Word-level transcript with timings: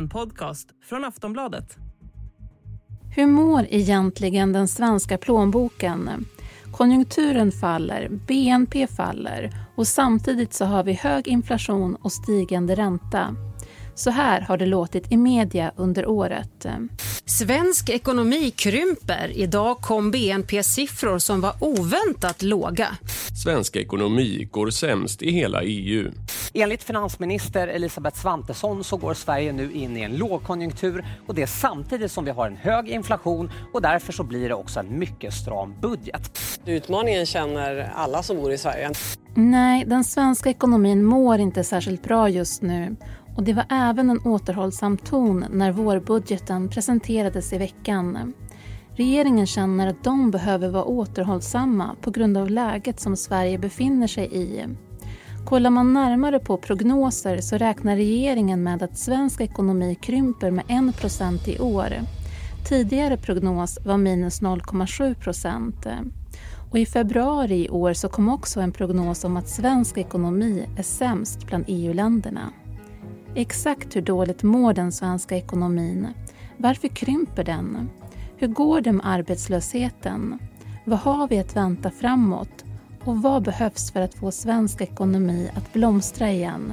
En 0.00 0.08
podcast 0.08 0.68
från 0.84 1.04
Aftonbladet. 1.04 1.76
Hur 3.16 3.26
mår 3.26 3.66
egentligen 3.70 4.52
den 4.52 4.68
svenska 4.68 5.18
plånboken? 5.18 6.26
Konjunkturen 6.72 7.52
faller, 7.52 8.08
BNP 8.26 8.86
faller 8.86 9.50
och 9.76 9.86
samtidigt 9.86 10.52
så 10.52 10.64
har 10.64 10.84
vi 10.84 10.92
hög 10.92 11.28
inflation 11.28 11.94
och 11.94 12.12
stigande 12.12 12.74
ränta. 12.74 13.36
Så 14.00 14.10
här 14.10 14.40
har 14.40 14.56
det 14.56 14.66
låtit 14.66 15.12
i 15.12 15.16
media 15.16 15.72
under 15.76 16.06
året. 16.06 16.66
Svensk 17.24 17.88
ekonomi 17.88 18.50
krymper. 18.50 19.32
Idag 19.34 19.76
kom 19.76 20.10
BNP-siffror 20.10 21.18
som 21.18 21.40
var 21.40 21.54
oväntat 21.60 22.42
låga. 22.42 22.88
Svensk 23.44 23.76
ekonomi 23.76 24.48
går 24.50 24.70
sämst 24.70 25.22
i 25.22 25.30
hela 25.30 25.62
EU. 25.62 26.10
Enligt 26.54 26.82
finansminister 26.82 27.68
Elisabeth 27.68 28.20
Svantesson 28.20 28.84
så 28.84 28.96
går 28.96 29.14
Sverige 29.14 29.52
nu 29.52 29.72
in 29.72 29.96
i 29.96 30.00
en 30.00 30.16
lågkonjunktur 30.16 31.04
och 31.26 31.34
det 31.34 31.46
samtidigt 31.46 32.12
som 32.12 32.24
vi 32.24 32.30
har 32.30 32.46
en 32.46 32.56
hög 32.56 32.88
inflation 32.88 33.50
och 33.72 33.82
därför 33.82 34.12
så 34.12 34.24
blir 34.24 34.48
det 34.48 34.54
också 34.54 34.80
en 34.80 34.98
mycket 34.98 35.34
stram 35.34 35.74
budget. 35.80 36.38
Utmaningen 36.66 37.26
känner 37.26 37.92
alla 37.94 38.22
som 38.22 38.36
bor 38.36 38.52
i 38.52 38.58
Sverige. 38.58 38.90
Nej, 39.34 39.84
den 39.86 40.04
svenska 40.04 40.50
ekonomin 40.50 41.04
mår 41.04 41.38
inte 41.38 41.64
särskilt 41.64 42.02
bra 42.02 42.28
just 42.28 42.62
nu 42.62 42.96
och 43.40 43.46
det 43.46 43.52
var 43.52 43.64
även 43.68 44.10
en 44.10 44.20
återhållsam 44.24 44.96
ton 44.96 45.44
när 45.50 45.72
vårbudgeten 45.72 46.68
presenterades 46.68 47.52
i 47.52 47.58
veckan. 47.58 48.32
Regeringen 48.94 49.46
känner 49.46 49.86
att 49.86 50.04
de 50.04 50.30
behöver 50.30 50.68
vara 50.68 50.84
återhållsamma 50.84 51.96
på 52.00 52.10
grund 52.10 52.36
av 52.36 52.50
läget 52.50 53.00
som 53.00 53.16
Sverige 53.16 53.58
befinner 53.58 54.06
sig 54.06 54.28
i. 54.32 54.64
Kollar 55.44 55.70
man 55.70 55.92
närmare 55.94 56.38
på 56.38 56.56
prognoser 56.56 57.40
så 57.40 57.56
räknar 57.56 57.96
regeringen 57.96 58.62
med 58.62 58.82
att 58.82 58.98
svensk 58.98 59.40
ekonomi 59.40 59.94
krymper 59.94 60.50
med 60.50 60.64
1 60.68 61.48
i 61.48 61.58
år. 61.58 61.88
Tidigare 62.68 63.16
prognos 63.16 63.78
var 63.84 63.96
minus 63.96 64.42
0,7. 64.42 66.12
Och 66.70 66.78
I 66.78 66.86
februari 66.86 67.64
i 67.64 67.68
år 67.68 67.92
så 67.92 68.08
kom 68.08 68.28
också 68.28 68.60
en 68.60 68.72
prognos 68.72 69.24
om 69.24 69.36
att 69.36 69.48
svensk 69.48 69.98
ekonomi 69.98 70.66
är 70.76 70.82
sämst 70.82 71.46
bland 71.46 71.64
EU-länderna. 71.68 72.52
Exakt 73.34 73.96
hur 73.96 74.02
dåligt 74.02 74.42
mår 74.42 74.72
den 74.72 74.92
svenska 74.92 75.36
ekonomin? 75.36 76.08
Varför 76.56 76.88
krymper 76.88 77.44
den? 77.44 77.90
Hur 78.36 78.48
går 78.48 78.80
det 78.80 78.92
med 78.92 79.06
arbetslösheten? 79.06 80.38
Vad 80.84 80.98
har 80.98 81.28
vi 81.28 81.38
att 81.38 81.56
vänta 81.56 81.90
framåt? 81.90 82.64
Och 83.04 83.22
vad 83.22 83.42
behövs 83.42 83.92
för 83.92 84.00
att 84.00 84.14
få 84.14 84.30
svensk 84.30 84.80
ekonomi 84.80 85.50
att 85.54 85.72
blomstra 85.72 86.30
igen? 86.30 86.72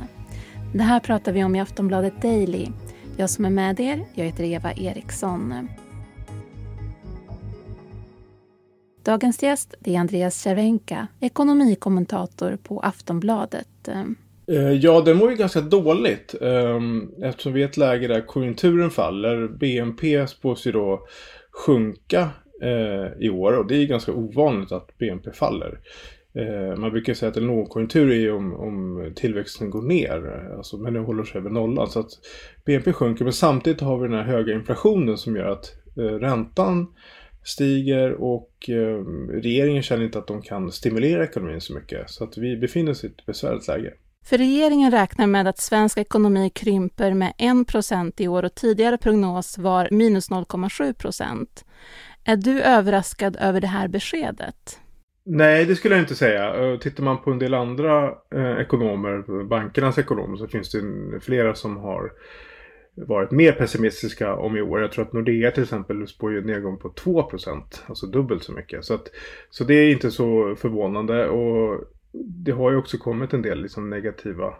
Det 0.73 0.83
här 0.83 0.99
pratar 0.99 1.31
vi 1.31 1.43
om 1.43 1.55
i 1.55 1.59
Aftonbladet 1.59 2.21
Daily. 2.21 2.67
Jag 3.17 3.29
som 3.29 3.45
är 3.45 3.49
med 3.49 3.79
er, 3.79 4.05
jag 4.13 4.25
heter 4.25 4.43
Eva 4.43 4.73
Eriksson. 4.73 5.67
Dagens 9.03 9.43
gäst 9.43 9.73
är 9.83 9.99
Andreas 9.99 10.35
Cervenka, 10.35 11.07
ekonomikommentator 11.19 12.57
på 12.63 12.79
Aftonbladet. 12.79 13.89
Eh, 14.51 14.71
ja, 14.71 15.01
det 15.01 15.13
mår 15.13 15.31
ju 15.31 15.37
ganska 15.37 15.61
dåligt 15.61 16.35
ehm, 16.41 17.11
eftersom 17.23 17.53
vi 17.53 17.61
är 17.61 17.65
i 17.65 17.69
ett 17.69 17.77
läge 17.77 18.07
där 18.07 18.21
konjunkturen 18.21 18.89
faller. 18.89 19.47
BNP 19.47 20.27
spås 20.27 20.67
ju 20.67 20.71
då 20.71 21.07
sjunka 21.51 22.29
eh, 22.61 23.07
i 23.19 23.29
år 23.29 23.53
och 23.53 23.67
det 23.67 23.75
är 23.75 23.85
ganska 23.85 24.13
ovanligt 24.13 24.71
att 24.71 24.97
BNP 24.97 25.31
faller. 25.31 25.79
Eh, 26.33 26.77
man 26.77 26.91
brukar 26.91 27.13
säga 27.13 27.29
att 27.29 27.37
en 27.37 27.47
lågkonjunktur 27.47 28.11
är 28.11 28.33
om, 28.33 28.53
om 28.53 29.11
tillväxten 29.15 29.69
går 29.69 29.81
ner, 29.81 30.49
alltså, 30.57 30.77
men 30.77 30.93
den 30.93 31.05
håller 31.05 31.23
sig 31.23 31.39
över 31.39 31.49
nollan. 31.49 31.89
Så 31.89 31.99
att 31.99 32.11
BNP 32.65 32.93
sjunker, 32.93 33.23
men 33.23 33.33
samtidigt 33.33 33.81
har 33.81 33.97
vi 33.97 34.07
den 34.07 34.17
här 34.17 34.23
höga 34.23 34.53
inflationen 34.53 35.17
som 35.17 35.35
gör 35.35 35.49
att 35.49 35.73
räntan 35.95 36.87
stiger 37.43 38.13
och 38.13 38.69
ehm, 38.69 39.31
regeringen 39.31 39.83
känner 39.83 40.05
inte 40.05 40.19
att 40.19 40.27
de 40.27 40.41
kan 40.41 40.71
stimulera 40.71 41.23
ekonomin 41.23 41.61
så 41.61 41.73
mycket. 41.73 42.09
Så 42.09 42.23
att 42.23 42.37
vi 42.37 42.57
befinner 42.57 42.91
oss 42.91 43.03
i 43.03 43.07
ett 43.07 43.25
besvärligt 43.25 43.67
läge. 43.67 43.93
För 44.29 44.37
regeringen 44.37 44.91
räknar 44.91 45.27
med 45.27 45.47
att 45.47 45.57
svensk 45.57 45.97
ekonomi 45.97 46.49
krymper 46.49 47.13
med 47.13 47.33
1% 47.37 48.13
i 48.17 48.27
år 48.27 48.45
och 48.45 48.55
tidigare 48.55 48.97
prognos 48.97 49.57
var 49.57 49.87
minus 49.91 50.31
0,7 50.31 50.93
procent. 50.93 51.65
Är 52.25 52.35
du 52.35 52.61
överraskad 52.61 53.37
över 53.39 53.61
det 53.61 53.67
här 53.67 53.87
beskedet? 53.87 54.79
Nej, 55.25 55.65
det 55.65 55.75
skulle 55.75 55.95
jag 55.95 56.03
inte 56.03 56.15
säga. 56.15 56.77
Tittar 56.77 57.03
man 57.03 57.17
på 57.17 57.31
en 57.31 57.39
del 57.39 57.53
andra 57.53 58.05
eh, 58.35 58.61
ekonomer, 58.61 59.43
bankernas 59.43 59.97
ekonomer, 59.97 60.37
så 60.37 60.47
finns 60.47 60.71
det 60.71 60.81
flera 61.21 61.55
som 61.55 61.77
har 61.77 62.11
varit 62.95 63.31
mer 63.31 63.51
pessimistiska 63.51 64.35
om 64.35 64.57
i 64.57 64.61
år. 64.61 64.81
Jag 64.81 64.91
tror 64.91 65.05
att 65.05 65.13
Nordea 65.13 65.51
till 65.51 65.63
exempel 65.63 66.07
spår 66.07 66.33
ju 66.33 66.45
nedgång 66.45 66.77
på 66.77 66.89
2% 66.89 67.63
alltså 67.85 68.07
dubbelt 68.07 68.43
så 68.43 68.51
mycket. 68.51 68.85
Så, 68.85 68.93
att, 68.93 69.07
så 69.49 69.63
det 69.63 69.73
är 69.73 69.91
inte 69.91 70.11
så 70.11 70.55
förvånande. 70.55 71.27
Och 71.27 71.83
det 72.13 72.51
har 72.51 72.71
ju 72.71 72.77
också 72.77 72.97
kommit 72.97 73.33
en 73.33 73.41
del 73.41 73.61
liksom 73.61 73.89
negativa 73.89 74.53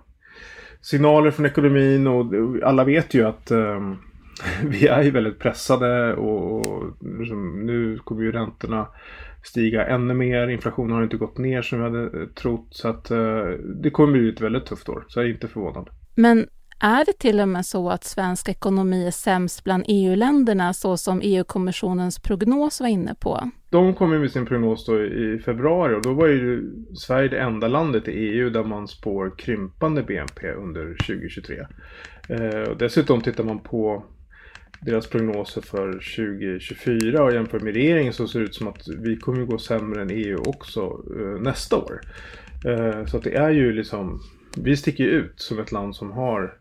signaler 0.82 1.32
från 1.32 1.46
ekonomin 1.46 2.08
och 2.08 2.34
alla 2.64 2.84
vet 2.84 3.14
ju 3.14 3.24
att 3.24 3.52
eh, 3.52 3.94
vi 4.64 4.88
är 4.88 5.04
ju 5.04 5.12
väldigt 5.12 5.40
pressade 5.40 6.16
och, 6.16 6.68
och 6.68 6.84
liksom, 7.20 7.66
nu 7.66 7.98
kommer 7.98 8.24
ju 8.24 8.32
räntorna 8.32 8.88
stiga 9.44 9.86
ännu 9.86 10.14
mer. 10.14 10.48
Inflationen 10.48 10.92
har 10.92 11.04
inte 11.04 11.18
gått 11.18 11.38
ner 11.38 11.62
som 11.62 11.80
vi 11.80 11.84
hade 11.84 12.28
trott 12.28 12.68
så 12.70 12.88
att 12.88 13.12
eh, 13.12 13.46
det 13.84 13.90
kommer 13.90 14.14
bli 14.14 14.30
ett 14.30 14.42
väldigt 14.42 14.66
tufft 14.66 14.90
år. 14.90 15.06
Så 15.08 15.20
jag 15.20 15.26
är 15.26 15.34
inte 15.34 15.48
förvånad. 15.48 15.90
Men 16.16 16.48
är 16.80 17.06
det 17.06 17.14
till 17.14 17.40
och 17.40 17.50
med 17.50 17.66
så 17.66 17.90
att 17.90 18.04
svensk 18.04 18.50
ekonomi 18.50 19.08
är 19.08 19.12
sämst 19.12 19.64
bland 19.64 19.84
EU-länderna 19.88 20.74
så 20.74 20.98
som 20.98 21.22
EU-kommissionens 21.24 22.20
prognos 22.20 22.82
var 22.82 22.88
inne 22.88 23.16
på? 23.20 23.52
De 23.70 23.94
kom 23.94 24.10
med 24.10 24.32
sin 24.32 24.46
prognos 24.46 24.86
då 24.86 25.04
i 25.04 25.40
februari 25.46 25.96
och 25.96 26.02
då 26.02 26.14
var 26.14 26.28
ju 26.28 26.72
Sverige 26.94 27.30
det 27.30 27.40
enda 27.40 27.68
landet 27.68 28.08
i 28.08 28.12
EU 28.12 28.50
där 28.50 28.64
man 28.64 28.88
spår 28.88 29.34
krympande 29.38 30.04
BNP 30.04 30.52
under 30.52 30.86
2023. 30.86 31.60
Eh, 32.30 32.78
dessutom 32.80 33.22
tittar 33.22 33.44
man 33.44 33.60
på 33.60 34.04
deras 34.82 35.08
prognoser 35.08 35.62
för 35.62 35.92
2024 35.92 37.24
och 37.24 37.34
jämför 37.34 37.60
med 37.60 37.74
regeringen 37.74 38.14
så 38.14 38.28
ser 38.28 38.40
det 38.40 38.46
ut 38.46 38.56
som 38.56 38.68
att 38.68 38.88
vi 38.88 39.18
kommer 39.18 39.46
gå 39.46 39.58
sämre 39.58 40.02
än 40.02 40.10
EU 40.10 40.44
också 40.46 41.04
eh, 41.20 41.42
nästa 41.42 41.78
år. 41.78 42.02
Eh, 42.66 43.06
så 43.06 43.18
att 43.18 43.24
det 43.24 43.36
är 43.36 43.50
ju 43.50 43.74
liksom, 43.74 44.22
vi 44.58 44.78
sticker 44.78 45.04
ju 45.04 45.10
ut 45.10 45.34
som 45.36 45.60
ett 45.60 45.72
land 45.72 45.96
som 45.96 46.12
har 46.12 46.58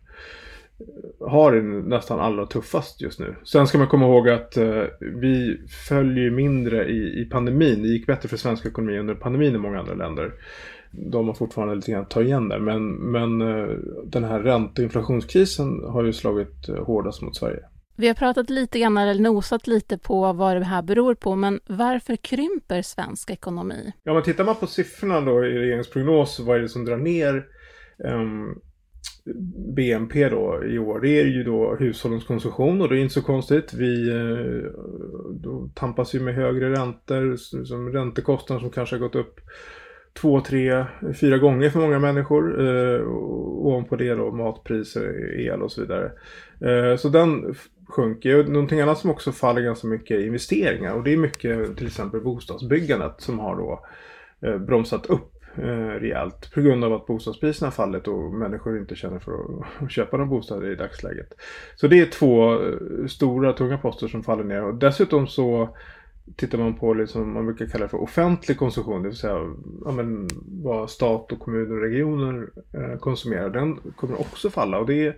har 1.20 1.52
det 1.52 1.62
nästan 1.62 2.20
allra 2.20 2.46
tuffast 2.46 3.02
just 3.02 3.20
nu. 3.20 3.36
Sen 3.44 3.66
ska 3.66 3.78
man 3.78 3.88
komma 3.88 4.06
ihåg 4.06 4.28
att 4.28 4.56
eh, 4.56 4.82
vi 5.00 5.60
följer 5.88 6.30
mindre 6.30 6.88
i, 6.88 7.20
i 7.20 7.24
pandemin. 7.24 7.82
Det 7.82 7.88
gick 7.88 8.06
bättre 8.06 8.28
för 8.28 8.36
svensk 8.36 8.66
ekonomi 8.66 8.98
under 8.98 9.14
pandemin 9.14 9.54
i 9.54 9.58
många 9.58 9.78
andra 9.78 9.94
länder. 9.94 10.32
De 10.90 11.26
har 11.26 11.34
fortfarande 11.34 11.74
lite 11.74 11.90
grann 11.90 12.02
att 12.02 12.10
ta 12.10 12.22
igen 12.22 12.48
där. 12.48 12.58
Men, 12.58 12.94
men 12.94 13.40
eh, 13.40 13.68
den 14.04 14.24
här 14.24 14.40
ränte 14.40 14.82
och 14.82 14.84
inflationskrisen 14.84 15.84
har 15.84 16.04
ju 16.04 16.12
slagit 16.12 16.68
eh, 16.68 16.84
hårdast 16.84 17.22
mot 17.22 17.36
Sverige. 17.36 17.60
Vi 17.98 18.06
har 18.08 18.14
pratat 18.14 18.50
lite 18.50 18.78
grann, 18.78 18.96
eller 18.96 19.22
nosat 19.22 19.66
lite 19.66 19.98
på 19.98 20.32
vad 20.32 20.56
det 20.56 20.64
här 20.64 20.82
beror 20.82 21.14
på, 21.14 21.34
men 21.34 21.60
varför 21.66 22.16
krymper 22.16 22.82
svensk 22.82 23.30
ekonomi? 23.30 23.92
Ja, 24.02 24.14
men 24.14 24.22
tittar 24.22 24.44
man 24.44 24.54
på 24.54 24.66
siffrorna 24.66 25.20
då 25.20 25.44
i 25.44 25.48
regeringens 25.48 25.90
prognos, 25.90 26.40
vad 26.40 26.56
är 26.56 26.60
det 26.60 26.68
som 26.68 26.84
drar 26.84 26.96
ner 26.96 27.44
um, 27.98 28.60
BNP 29.74 30.28
då 30.28 30.64
i 30.64 30.78
år, 30.78 31.00
det 31.00 31.20
är 31.20 31.24
ju 31.24 31.44
då 31.44 31.74
hushållens 31.74 32.24
konsumtion 32.24 32.80
och 32.80 32.88
det 32.88 32.96
är 32.96 33.00
inte 33.00 33.14
så 33.14 33.22
konstigt. 33.22 33.74
Vi 33.74 34.10
eh, 34.10 34.70
då 35.30 35.70
tampas 35.74 36.14
ju 36.14 36.20
med 36.20 36.34
högre 36.34 36.72
räntor, 36.72 37.36
som 37.36 37.58
liksom 37.60 37.92
räntekostnader 37.92 38.60
som 38.60 38.70
kanske 38.70 38.96
har 38.96 39.00
gått 39.00 39.14
upp 39.14 39.40
två, 40.20 40.40
tre, 40.40 40.84
fyra 41.20 41.38
gånger 41.38 41.70
för 41.70 41.80
många 41.80 41.98
människor. 41.98 42.68
Eh, 42.68 43.06
ovanpå 43.06 43.96
det 43.96 44.14
då 44.14 44.32
matpriser, 44.32 45.34
el 45.40 45.62
och 45.62 45.72
så 45.72 45.80
vidare. 45.80 46.12
Eh, 46.60 46.96
så 46.96 47.08
den 47.08 47.54
sjunker. 47.88 48.44
Någonting 48.44 48.80
annat 48.80 48.98
som 48.98 49.10
också 49.10 49.32
faller 49.32 49.62
ganska 49.62 49.86
mycket 49.86 50.16
är 50.16 50.26
investeringar 50.26 50.94
och 50.94 51.04
det 51.04 51.12
är 51.12 51.16
mycket 51.16 51.76
till 51.76 51.86
exempel 51.86 52.20
bostadsbyggandet 52.20 53.14
som 53.18 53.38
har 53.38 53.56
då 53.56 53.86
eh, 54.48 54.58
bromsat 54.58 55.06
upp 55.06 55.35
eh, 55.58 56.00
rejält. 56.00 56.50
På 56.54 56.60
grund 56.60 56.84
av 56.84 56.92
att 56.92 57.06
bostadspriserna 57.06 57.70
fallit 57.70 58.08
och 58.08 58.32
människor 58.32 58.78
inte 58.78 58.94
känner 58.94 59.18
för 59.18 59.32
att 59.84 59.90
köpa 59.90 60.16
någon 60.16 60.28
bostad 60.28 60.64
i 60.64 60.74
dagsläget. 60.74 61.34
Så 61.76 61.86
det 61.86 62.00
är 62.00 62.06
två 62.06 62.52
eh, 62.52 63.06
stora 63.08 63.52
tunga 63.52 63.78
poster 63.78 64.08
som 64.08 64.22
faller 64.22 64.44
ner. 64.44 64.62
Och 64.62 64.74
dessutom 64.74 65.26
så 65.26 65.76
tittar 66.36 66.58
man 66.58 66.74
på 66.74 66.94
det 66.94 67.00
liksom, 67.00 67.32
man 67.32 67.46
brukar 67.46 67.66
kalla 67.66 67.88
för 67.88 68.02
offentlig 68.02 68.58
konsumtion, 68.58 69.02
det 69.02 69.08
vill 69.08 69.18
säga 69.18 69.54
ja, 69.84 69.92
men, 69.92 70.28
vad 70.62 70.90
stat 70.90 71.32
och 71.32 71.38
kommuner 71.38 71.72
och 71.72 71.82
regioner 71.82 72.48
eh, 72.72 72.98
konsumerar, 72.98 73.50
den 73.50 73.76
kommer 73.96 74.20
också 74.20 74.50
falla. 74.50 74.78
Och 74.78 74.86
det 74.86 75.16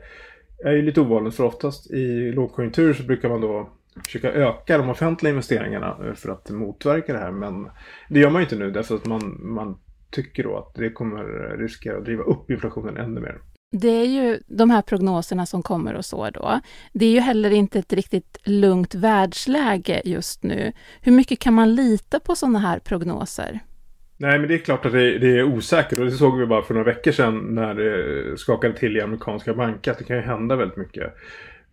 är 0.65 0.73
ju 0.73 0.83
lite 0.83 1.01
ovanligt 1.01 1.35
för 1.35 1.45
oftast 1.45 1.91
i 1.91 2.33
lågkonjunktur 2.33 2.95
så 2.95 3.03
brukar 3.03 3.29
man 3.29 3.41
då 3.41 3.69
försöka 4.05 4.33
öka 4.33 4.79
de 4.79 4.91
offentliga 4.91 5.31
investeringarna 5.31 5.97
eh, 6.05 6.15
för 6.15 6.29
att 6.29 6.51
motverka 6.51 7.13
det 7.13 7.19
här. 7.19 7.31
Men 7.31 7.69
det 8.09 8.21
gör 8.21 8.31
man 8.31 8.43
ju 8.43 8.45
inte 8.45 8.57
nu 8.57 8.71
därför 8.71 8.95
att 8.95 9.07
man, 9.07 9.39
man 9.41 9.79
tycker 10.11 10.43
då 10.43 10.57
att 10.57 10.75
det 10.75 10.91
kommer 10.91 11.25
riskera 11.59 11.99
att 11.99 12.05
driva 12.05 12.23
upp 12.23 12.51
inflationen 12.51 12.97
ännu 12.97 13.21
mer. 13.21 13.39
Det 13.73 13.89
är 13.89 14.07
ju 14.07 14.41
de 14.47 14.71
här 14.71 14.83
prognoserna 14.83 15.47
som 15.47 15.63
kommer 15.63 15.95
och 15.95 16.05
så 16.05 16.31
då. 16.31 16.61
Det 16.93 17.07
är 17.07 17.11
ju 17.11 17.21
heller 17.21 17.51
inte 17.51 17.79
ett 17.79 17.93
riktigt 17.93 18.39
lugnt 18.45 18.95
världsläge 18.95 20.03
just 20.05 20.43
nu. 20.43 20.73
Hur 21.01 21.13
mycket 21.13 21.39
kan 21.39 21.55
man 21.55 21.75
lita 21.75 22.21
på 22.21 22.35
sådana 22.35 22.59
här 22.59 22.79
prognoser? 22.79 23.61
Nej, 24.17 24.39
men 24.39 24.49
det 24.49 24.55
är 24.55 24.59
klart 24.59 24.87
att 24.87 24.93
det, 24.93 25.19
det, 25.19 25.39
är 25.39 25.43
osäkert 25.43 25.99
och 25.99 26.05
det 26.05 26.11
såg 26.11 26.39
vi 26.39 26.47
bara 26.47 26.63
för 26.63 26.75
några 26.75 26.87
veckor 26.87 27.13
sedan 27.13 27.39
när 27.39 27.75
det 27.75 28.39
skakade 28.39 28.75
till 28.75 28.97
i 28.97 29.01
amerikanska 29.01 29.55
banker 29.55 29.91
att 29.91 29.99
det 29.99 30.05
kan 30.05 30.17
ju 30.17 30.23
hända 30.23 30.57
väldigt 30.57 30.77
mycket 30.77 31.15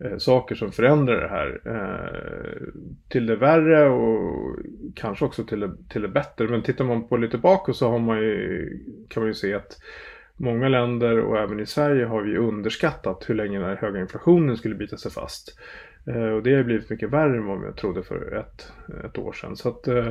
eh, 0.04 0.18
saker 0.18 0.54
som 0.54 0.72
förändrar 0.72 1.20
det 1.20 1.28
här 1.28 1.60
eh, 1.64 2.72
till 3.08 3.26
det 3.26 3.36
värre 3.36 3.88
och 3.88 4.58
kanske 4.94 5.24
också 5.24 5.44
till 5.44 5.60
det, 5.60 5.70
till 5.88 6.02
det 6.02 6.08
bättre. 6.08 6.48
Men 6.48 6.62
tittar 6.62 6.84
man 6.84 7.08
på 7.08 7.16
lite 7.16 7.38
bakåt 7.38 7.76
så 7.76 7.90
har 7.90 7.98
man 7.98 8.18
ju, 8.18 8.68
kan 9.08 9.22
man 9.22 9.28
ju 9.28 9.34
se 9.34 9.54
att 9.54 9.78
många 10.36 10.68
länder 10.68 11.18
och 11.20 11.38
även 11.38 11.60
i 11.60 11.66
Sverige 11.66 12.04
har 12.04 12.22
vi 12.22 12.36
underskattat 12.36 13.24
hur 13.26 13.34
länge 13.34 13.58
den 13.58 13.68
här 13.68 13.76
höga 13.76 14.00
inflationen 14.00 14.56
skulle 14.56 14.74
bita 14.74 14.96
sig 14.96 15.10
fast. 15.10 15.58
Eh, 16.06 16.28
och 16.28 16.42
det 16.42 16.54
har 16.54 16.62
blivit 16.62 16.90
mycket 16.90 17.10
värre 17.10 17.36
än 17.36 17.46
vad 17.46 17.60
vi 17.60 17.72
trodde 17.72 18.02
för 18.02 18.36
ett, 18.36 18.72
ett 19.04 19.18
år 19.18 19.32
sedan. 19.32 19.56
Så 19.56 19.68
att 19.68 19.88
eh, 19.88 20.08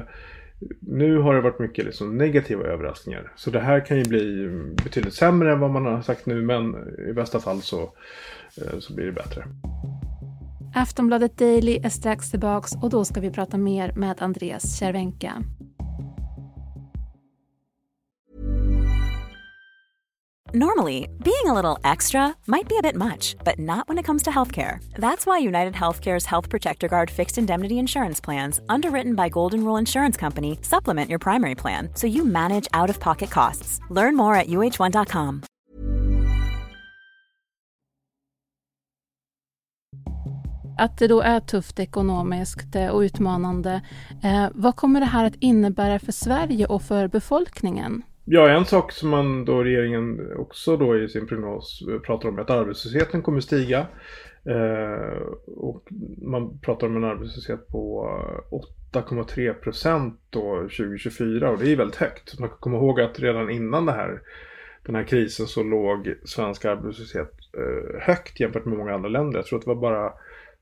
nu 0.80 1.18
har 1.18 1.36
det 1.36 1.42
varit 1.42 1.60
mycket 1.60 1.86
liksom 1.86 2.18
negativa 2.18 2.64
överraskningar. 2.64 3.32
Så 3.36 3.50
det 3.50 3.60
här 3.60 3.86
kan 3.86 3.98
ju 3.98 4.04
bli 4.04 4.50
betydligt 4.84 5.14
sämre 5.14 5.52
än 5.52 5.60
vad 5.60 5.72
man 5.72 5.86
har 5.86 6.02
sagt 6.02 6.26
nu 6.26 6.42
men 6.42 6.76
i 7.10 7.14
bästa 7.14 7.40
fall 7.40 7.62
så, 7.62 7.94
så 8.80 8.94
blir 8.94 9.06
det 9.06 9.12
bättre. 9.12 9.46
Aftonbladet 10.76 11.38
Daily 11.38 11.80
är 11.84 11.90
strax 11.90 12.32
tillbaks 12.32 12.72
och 12.82 12.90
då 12.90 13.06
ska 13.06 13.20
vi 13.20 13.32
prata 13.32 13.58
mer 13.58 13.92
med 13.96 14.22
Andreas 14.22 14.78
Cervenka. 14.78 15.44
Normally, 20.54 21.10
being 21.22 21.48
a 21.48 21.54
little 21.54 21.78
extra 21.84 22.34
might 22.48 22.70
be 22.70 22.78
a 22.78 22.82
bit 22.82 22.96
much, 22.96 23.36
but 23.44 23.60
not 23.60 23.90
when 23.90 23.98
it 23.98 24.06
comes 24.06 24.24
to 24.24 24.30
healthcare. 24.30 24.80
That's 24.94 25.26
why 25.26 25.40
United 25.40 25.74
Healthcare's 25.74 26.26
Health 26.26 26.50
Protector 26.50 26.88
Guard 26.88 27.12
fixed 27.12 27.38
indemnity 27.38 27.78
insurance 27.78 28.22
plans, 28.22 28.62
underwritten 28.70 29.16
by 29.16 29.28
Golden 29.28 29.66
Rule 29.66 29.76
Insurance 29.76 30.16
Company, 30.16 30.58
supplement 30.62 31.10
your 31.10 31.20
primary 31.20 31.56
plan 31.56 31.90
so 31.94 32.08
you 32.08 32.24
manage 32.24 32.70
out 32.74 32.90
of 32.90 33.02
pocket 33.02 33.30
costs. 33.30 33.82
Learn 33.90 34.16
more 34.16 34.36
at 34.36 34.48
uh1.com. 34.48 35.44
Att 40.78 40.98
det 40.98 41.08
då 41.08 41.22
är 41.22 41.40
tufft 41.40 41.80
ekonomiskt 41.80 42.76
eh, 42.76 42.88
och 42.88 43.00
utmanande. 43.00 43.82
Eh, 44.24 44.48
vad 44.54 44.76
kommer 44.76 45.00
det 45.00 45.06
här 45.06 45.26
att 45.26 45.36
innebära 45.40 46.00
för 46.00 46.12
Sverige 46.12 46.66
och 46.66 46.82
för 46.82 47.08
befolkningen? 47.08 48.04
Ja, 48.26 48.50
en 48.50 48.66
sak 48.66 48.92
som 48.92 49.10
man 49.10 49.46
då 49.46 49.64
regeringen 49.64 50.32
också 50.38 50.78
då 50.78 50.98
i 50.98 51.10
sin 51.10 51.28
prognos 51.28 51.84
eh, 51.92 52.00
pratar 52.00 52.30
om 52.30 52.38
är 52.38 52.42
att 52.42 52.50
arbetslösheten 52.50 53.22
kommer 53.22 53.40
stiga. 53.40 53.88
Eh, 54.46 55.22
och 55.46 55.88
man 56.22 56.60
pratar 56.60 56.88
om 56.88 56.96
en 56.96 57.04
arbetslöshet 57.04 57.68
på 57.68 58.10
8,3 58.94 59.54
procent 59.54 60.20
då 60.30 60.56
2024 60.56 61.50
och 61.50 61.60
det 61.60 61.72
är 61.72 61.76
väldigt 61.76 61.96
högt. 61.96 62.40
Man 62.40 62.50
kan 62.50 62.58
komma 62.58 62.78
ihåg 62.78 63.02
att 63.02 63.20
redan 63.20 63.50
innan 63.50 63.86
det 63.86 63.92
här, 63.92 64.22
den 64.86 64.96
här 64.96 65.04
krisen 65.04 65.48
så 65.48 65.64
låg 65.64 66.16
svensk 66.24 66.66
arbetslöshet 66.66 67.34
eh, 67.58 68.02
högt 68.02 68.40
jämfört 68.40 68.66
med 68.66 68.78
många 68.78 68.94
andra 68.94 69.10
länder. 69.10 69.40
Jag 69.40 69.46
tror 69.46 69.60
att 69.60 69.66
det 69.66 69.74
var 69.74 69.82
bara 69.82 70.14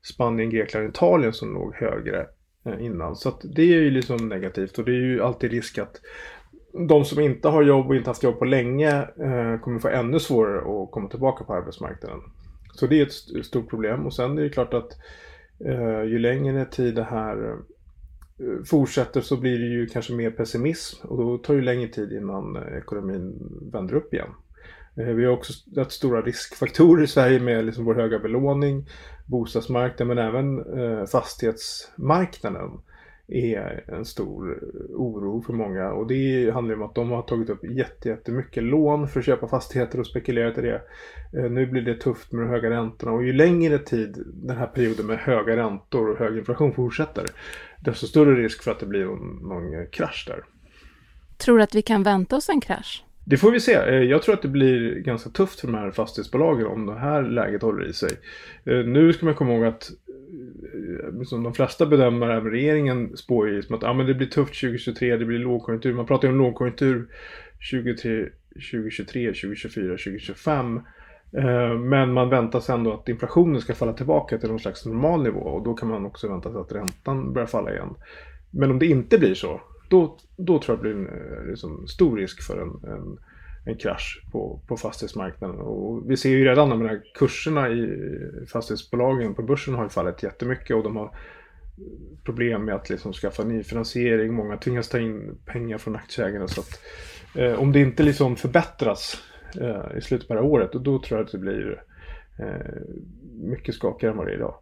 Spanien, 0.04 0.50
Grekland, 0.50 0.88
Italien 0.88 1.32
som 1.32 1.54
låg 1.54 1.74
högre 1.74 2.26
eh, 2.66 2.84
innan. 2.84 3.16
Så 3.16 3.32
det 3.42 3.62
är 3.62 3.80
ju 3.80 3.90
liksom 3.90 4.28
negativt 4.28 4.78
och 4.78 4.84
det 4.84 4.92
är 4.92 5.00
ju 5.00 5.22
alltid 5.22 5.50
risk 5.50 5.78
att 5.78 6.00
de 6.88 7.04
som 7.04 7.20
inte 7.20 7.48
har 7.48 7.62
jobb 7.62 7.86
och 7.86 7.96
inte 7.96 8.10
haft 8.10 8.22
jobb 8.22 8.38
på 8.38 8.44
länge 8.44 8.90
eh, 9.02 9.60
kommer 9.60 9.78
få 9.78 9.88
ännu 9.88 10.20
svårare 10.20 10.58
att 10.58 10.90
komma 10.90 11.08
tillbaka 11.08 11.44
på 11.44 11.54
arbetsmarknaden. 11.54 12.20
Så 12.74 12.86
det 12.86 13.00
är 13.00 13.06
ett 13.06 13.46
stort 13.46 13.70
problem 13.70 14.06
och 14.06 14.14
sen 14.14 14.38
är 14.38 14.42
det 14.42 14.48
klart 14.48 14.74
att 14.74 14.92
eh, 15.66 16.02
ju 16.02 16.18
längre 16.18 16.64
tid 16.64 16.94
det 16.94 17.04
här 17.04 17.50
eh, 17.50 17.56
fortsätter 18.66 19.20
så 19.20 19.36
blir 19.36 19.58
det 19.58 19.66
ju 19.66 19.86
kanske 19.86 20.12
mer 20.12 20.30
pessimism 20.30 21.06
och 21.06 21.16
då 21.18 21.38
tar 21.38 21.54
det 21.54 21.62
längre 21.62 21.88
tid 21.88 22.12
innan 22.12 22.56
eh, 22.56 22.78
ekonomin 22.78 23.38
vänder 23.72 23.94
upp 23.94 24.14
igen. 24.14 24.30
Eh, 24.96 25.06
vi 25.06 25.24
har 25.24 25.32
också 25.32 25.52
rätt 25.76 25.92
stora 25.92 26.22
riskfaktorer 26.22 27.02
i 27.02 27.06
Sverige 27.06 27.40
med 27.40 27.64
liksom 27.64 27.84
vår 27.84 27.94
höga 27.94 28.18
belåning, 28.18 28.88
bostadsmarknaden 29.26 30.16
men 30.16 30.18
även 30.18 30.78
eh, 30.78 31.06
fastighetsmarknaden 31.06 32.70
är 33.28 33.84
en 33.88 34.04
stor 34.04 34.58
oro 34.94 35.42
för 35.42 35.52
många 35.52 35.92
och 35.92 36.06
det 36.06 36.50
handlar 36.50 36.74
om 36.74 36.82
att 36.82 36.94
de 36.94 37.10
har 37.10 37.22
tagit 37.22 37.50
upp 37.50 37.64
jättemycket 38.04 38.62
lån 38.62 39.08
för 39.08 39.20
att 39.20 39.26
köpa 39.26 39.48
fastigheter 39.48 40.00
och 40.00 40.06
spekulerat 40.06 40.58
i 40.58 40.60
det. 40.60 40.82
Eh, 41.32 41.50
nu 41.50 41.66
blir 41.66 41.82
det 41.82 41.94
tufft 41.94 42.32
med 42.32 42.44
de 42.44 42.50
höga 42.50 42.70
räntorna 42.70 43.12
och 43.12 43.24
ju 43.24 43.32
längre 43.32 43.78
tid 43.78 44.22
den 44.26 44.56
här 44.56 44.66
perioden 44.66 45.06
med 45.06 45.18
höga 45.18 45.56
räntor 45.56 46.10
och 46.10 46.18
hög 46.18 46.38
inflation 46.38 46.72
fortsätter 46.72 47.26
desto 47.80 48.06
större 48.06 48.42
risk 48.42 48.62
för 48.62 48.70
att 48.70 48.80
det 48.80 48.86
blir 48.86 49.04
någon, 49.04 49.48
någon 49.48 49.86
krasch 49.86 50.24
där. 50.26 50.44
Tror 51.36 51.58
du 51.58 51.64
att 51.64 51.74
vi 51.74 51.82
kan 51.82 52.02
vänta 52.02 52.36
oss 52.36 52.48
en 52.48 52.60
krasch? 52.60 53.04
Det 53.26 53.36
får 53.36 53.50
vi 53.50 53.60
se. 53.60 53.74
Eh, 53.74 54.02
jag 54.02 54.22
tror 54.22 54.34
att 54.34 54.42
det 54.42 54.48
blir 54.48 54.94
ganska 54.94 55.30
tufft 55.30 55.60
för 55.60 55.66
de 55.66 55.74
här 55.74 55.90
fastighetsbolagen 55.90 56.66
om 56.66 56.86
det 56.86 56.98
här 56.98 57.22
läget 57.22 57.62
håller 57.62 57.88
i 57.88 57.92
sig. 57.92 58.10
Eh, 58.64 58.78
nu 58.78 59.12
ska 59.12 59.26
man 59.26 59.34
komma 59.34 59.52
ihåg 59.52 59.64
att 59.64 59.90
eh, 60.74 61.22
som 61.22 61.42
de 61.42 61.54
flesta 61.54 61.86
bedömare, 61.86 62.36
även 62.36 62.50
regeringen, 62.50 63.16
spår 63.16 63.48
ju 63.48 63.62
att 63.70 63.84
ah, 63.84 63.92
men 63.92 64.06
det 64.06 64.14
blir 64.14 64.26
tufft 64.26 64.60
2023, 64.60 65.16
det 65.16 65.24
blir 65.24 65.38
lågkonjunktur. 65.38 65.94
Man 65.94 66.06
pratar 66.06 66.28
ju 66.28 66.32
om 66.32 66.38
lågkonjunktur 66.38 67.06
2023, 67.70 68.28
2023 68.72 69.28
2024, 69.28 69.84
2025. 69.88 70.80
Men 71.80 72.12
man 72.12 72.28
väntar 72.28 72.60
sig 72.60 72.74
ändå 72.74 72.92
att 72.92 73.08
inflationen 73.08 73.60
ska 73.60 73.74
falla 73.74 73.92
tillbaka 73.92 74.38
till 74.38 74.48
någon 74.48 74.60
slags 74.60 74.86
normal 74.86 75.22
nivå 75.22 75.40
och 75.40 75.64
då 75.64 75.74
kan 75.74 75.88
man 75.88 76.06
också 76.06 76.28
vänta 76.28 76.52
sig 76.52 76.60
att 76.60 76.72
räntan 76.72 77.32
börjar 77.32 77.46
falla 77.46 77.72
igen. 77.72 77.94
Men 78.50 78.70
om 78.70 78.78
det 78.78 78.86
inte 78.86 79.18
blir 79.18 79.34
så, 79.34 79.60
då, 79.88 80.18
då 80.36 80.58
tror 80.58 80.76
jag 80.76 80.78
det 80.78 80.82
blir 80.82 80.92
en 80.92 81.06
eh, 81.06 81.46
liksom, 81.50 81.86
stor 81.86 82.16
risk 82.16 82.42
för 82.42 82.62
en, 82.62 82.90
en, 82.92 83.18
en 83.64 83.76
krasch 83.76 84.22
på, 84.32 84.60
på 84.66 84.76
fastighetsmarknaden. 84.76 85.56
Och 85.56 86.10
vi 86.10 86.16
ser 86.16 86.30
ju 86.30 86.44
redan 86.44 86.70
de 86.70 86.80
här 86.80 87.02
kurserna 87.14 87.68
i 87.68 88.10
fastighetsbolagen 88.52 89.34
på 89.34 89.42
börsen 89.42 89.74
har 89.74 89.82
ju 89.82 89.88
fallit 89.88 90.22
jättemycket 90.22 90.76
och 90.76 90.82
de 90.82 90.96
har 90.96 91.16
problem 92.24 92.64
med 92.64 92.74
att 92.74 92.90
liksom 92.90 93.12
skaffa 93.12 93.44
ny 93.44 93.62
finansiering. 93.62 94.34
Många 94.34 94.56
tvingas 94.56 94.88
ta 94.88 94.98
in 94.98 95.38
pengar 95.44 95.78
från 95.78 95.96
aktieägarna. 95.96 96.48
Så 96.48 96.60
att, 96.60 96.80
eh, 97.34 97.60
om 97.60 97.72
det 97.72 97.80
inte 97.80 98.02
liksom 98.02 98.36
förbättras 98.36 99.22
eh, 99.60 99.98
i 99.98 100.00
slutet 100.00 100.28
på 100.28 100.34
det 100.34 100.40
här 100.40 100.48
året, 100.48 100.72
då, 100.72 100.78
då 100.78 100.98
tror 100.98 101.18
jag 101.18 101.26
att 101.26 101.32
det 101.32 101.38
blir 101.38 101.82
eh, 102.38 102.82
mycket 103.32 103.74
skakigare 103.74 104.12
än 104.12 104.18
vad 104.18 104.26
det 104.26 104.32
är 104.32 104.36
idag. 104.36 104.54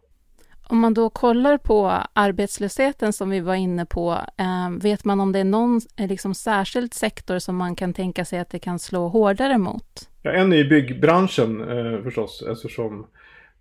Om 0.67 0.79
man 0.79 0.93
då 0.93 1.09
kollar 1.09 1.57
på 1.57 1.91
arbetslösheten 2.13 3.13
som 3.13 3.29
vi 3.29 3.39
var 3.39 3.55
inne 3.55 3.85
på, 3.85 4.17
eh, 4.37 4.81
vet 4.81 5.05
man 5.05 5.19
om 5.19 5.31
det 5.31 5.39
är 5.39 5.43
någon 5.43 5.81
eh, 5.97 6.07
liksom, 6.07 6.33
särskild 6.33 6.93
sektor 6.93 7.39
som 7.39 7.55
man 7.55 7.75
kan 7.75 7.93
tänka 7.93 8.25
sig 8.25 8.39
att 8.39 8.49
det 8.49 8.59
kan 8.59 8.79
slå 8.79 9.07
hårdare 9.07 9.57
mot? 9.57 10.09
Ja, 10.21 10.31
en 10.31 10.53
är 10.53 10.57
ju 10.57 10.69
byggbranschen 10.69 11.61
eh, 11.61 12.03
förstås, 12.03 12.43
eftersom 12.51 13.07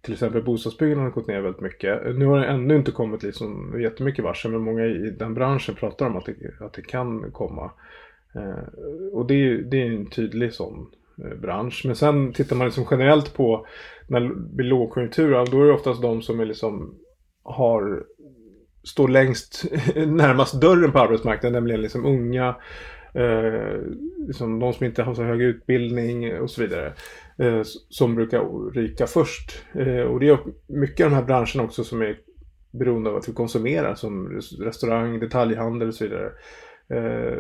till 0.00 0.12
exempel 0.12 0.42
bostadsbyggandet 0.42 1.04
har 1.04 1.20
gått 1.20 1.28
ner 1.28 1.40
väldigt 1.40 1.62
mycket. 1.62 2.16
Nu 2.16 2.26
har 2.26 2.38
det 2.38 2.46
ännu 2.46 2.76
inte 2.76 2.90
kommit 2.90 3.22
liksom 3.22 3.80
jättemycket 3.80 4.24
varsel, 4.24 4.50
men 4.50 4.60
många 4.60 4.84
i 4.84 5.10
den 5.18 5.34
branschen 5.34 5.74
pratar 5.74 6.06
om 6.06 6.16
att 6.16 6.26
det, 6.26 6.34
att 6.60 6.72
det 6.72 6.82
kan 6.82 7.30
komma. 7.32 7.70
Eh, 8.34 8.64
och 9.12 9.26
det, 9.26 9.56
det 9.56 9.82
är 9.82 9.86
en 9.86 10.06
tydlig 10.06 10.52
sån 10.52 10.86
Eh, 11.18 11.40
bransch. 11.40 11.82
Men 11.84 11.96
sen 11.96 12.32
tittar 12.32 12.56
man 12.56 12.66
liksom 12.66 12.86
generellt 12.90 13.34
på 13.34 13.66
när 14.08 14.20
det 14.20 14.34
blir 14.34 14.66
lågkonjunktur, 14.66 15.30
då 15.50 15.62
är 15.62 15.66
det 15.66 15.72
oftast 15.72 16.02
de 16.02 16.22
som 16.22 16.40
är 16.40 16.44
liksom 16.44 16.98
har 17.42 18.04
står 18.84 19.08
längst 19.08 19.64
närmast 19.94 20.60
dörren 20.60 20.92
på 20.92 20.98
arbetsmarknaden, 20.98 21.52
nämligen 21.52 21.82
liksom 21.82 22.06
unga, 22.06 22.56
eh, 23.14 23.80
liksom 24.26 24.58
de 24.58 24.72
som 24.72 24.86
inte 24.86 25.02
har 25.02 25.14
så 25.14 25.22
hög 25.22 25.42
utbildning 25.42 26.40
och 26.40 26.50
så 26.50 26.62
vidare, 26.62 26.92
eh, 27.38 27.60
som 27.88 28.14
brukar 28.14 28.70
ryka 28.74 29.06
först. 29.06 29.64
Eh, 29.74 30.00
och 30.00 30.20
det 30.20 30.28
är 30.28 30.38
mycket 30.66 31.04
av 31.04 31.10
de 31.10 31.16
här 31.16 31.24
branscherna 31.24 31.62
också 31.62 31.84
som 31.84 32.02
är 32.02 32.18
beroende 32.70 33.10
av 33.10 33.16
att 33.16 33.28
vi 33.28 33.32
konsumerar, 33.32 33.94
som 33.94 34.40
restaurang, 34.60 35.20
detaljhandel 35.20 35.88
och 35.88 35.94
så 35.94 36.04
vidare. 36.04 36.32
Eh, 36.88 37.38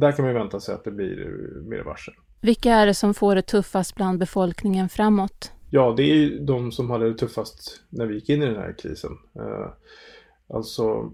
där 0.00 0.12
kan 0.12 0.24
man 0.24 0.34
ju 0.34 0.38
vänta 0.38 0.60
sig 0.60 0.74
att 0.74 0.84
det 0.84 0.90
blir 0.90 1.28
mer 1.68 1.82
varsel. 1.82 2.14
Vilka 2.44 2.72
är 2.72 2.86
det 2.86 2.94
som 2.94 3.14
får 3.14 3.34
det 3.34 3.42
tuffast 3.42 3.94
bland 3.94 4.18
befolkningen 4.18 4.88
framåt? 4.88 5.52
Ja, 5.70 5.94
det 5.96 6.02
är 6.02 6.14
ju 6.14 6.38
de 6.38 6.72
som 6.72 6.90
hade 6.90 7.08
det 7.08 7.18
tuffast 7.18 7.80
när 7.88 8.06
vi 8.06 8.14
gick 8.14 8.28
in 8.28 8.42
i 8.42 8.46
den 8.46 8.56
här 8.56 8.74
krisen. 8.78 9.10
Eh, 9.36 9.68
alltså 10.48 11.12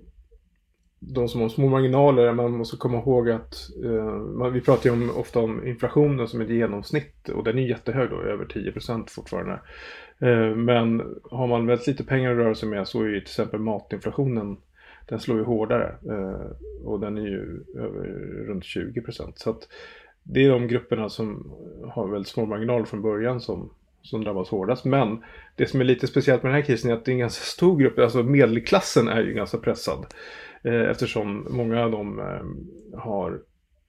de 0.99 1.29
som 1.29 1.41
har 1.41 1.49
små 1.49 1.69
marginaler, 1.69 2.33
man 2.33 2.53
måste 2.53 2.77
komma 2.77 2.99
ihåg 2.99 3.31
att 3.31 3.55
eh, 3.85 4.47
vi 4.53 4.61
pratar 4.61 4.91
ju 4.91 4.91
om, 4.91 5.11
ofta 5.17 5.41
om 5.41 5.67
inflationen 5.67 6.29
som 6.29 6.41
ett 6.41 6.51
genomsnitt 6.51 7.29
och 7.29 7.45
den 7.45 7.59
är 7.59 7.63
jättehög 7.63 8.11
då, 8.11 8.21
över 8.21 8.45
10% 8.45 9.11
fortfarande. 9.11 9.61
Eh, 10.19 10.57
men 10.57 11.03
har 11.31 11.47
man 11.47 11.67
väldigt 11.67 11.87
lite 11.87 12.05
pengar 12.05 12.31
att 12.31 12.39
röra 12.39 12.55
sig 12.55 12.69
med 12.69 12.89
så 12.89 13.03
är 13.03 13.09
ju 13.09 13.21
till 13.21 13.23
exempel 13.23 13.61
matinflationen 13.61 14.57
den 15.09 15.21
slår 15.21 15.39
ju 15.39 15.45
hårdare 15.45 15.95
eh, 16.09 16.85
och 16.85 17.01
den 17.01 17.19
är 17.19 17.27
ju 17.27 17.65
över, 17.77 18.03
runt 18.47 18.65
20%. 18.65 19.33
Så 19.37 19.51
att 19.51 19.69
det 20.33 20.45
är 20.45 20.51
de 20.51 20.69
grupperna 20.69 21.09
som 21.09 21.53
har 21.89 22.09
väldigt 22.09 22.29
små 22.29 22.47
marginaler 22.47 22.85
från 22.85 23.03
början 23.03 23.41
som 23.41 23.71
som 24.03 24.25
drabbas 24.25 24.49
hårdast. 24.49 24.85
Men 24.85 25.25
det 25.57 25.67
som 25.67 25.81
är 25.81 25.85
lite 25.85 26.07
speciellt 26.07 26.43
med 26.43 26.53
den 26.53 26.61
här 26.61 26.67
krisen 26.67 26.91
är 26.91 26.95
att 26.95 27.05
det 27.05 27.11
är 27.11 27.13
en 27.13 27.19
ganska 27.19 27.45
stor 27.45 27.79
grupp, 27.79 27.99
alltså 27.99 28.23
medelklassen 28.23 29.09
är 29.09 29.23
ju 29.23 29.33
ganska 29.33 29.59
pressad. 29.59 30.07
Eh, 30.63 30.91
eftersom 30.91 31.47
många 31.51 31.85
av 31.85 31.91
dem 31.91 32.19
eh, 32.19 32.99
har 33.01 33.41